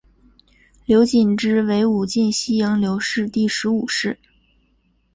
[0.83, 4.17] 刘谨之为武进西营刘氏第十五世。